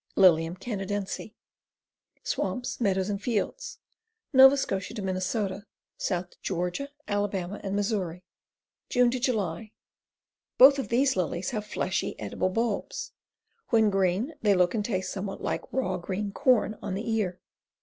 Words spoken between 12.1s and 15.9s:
edible bulbs. When green they look and taste somewhat like